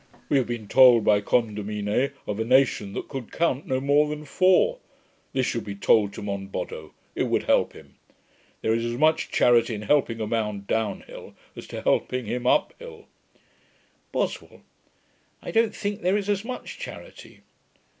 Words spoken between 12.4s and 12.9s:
up